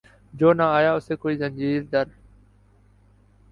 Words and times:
جو 0.33 0.49
نہ 0.53 0.63
آیا 0.77 0.91
اسے 0.95 1.15
کوئی 1.21 1.35
زنجیر 1.37 1.81
در 1.91 2.05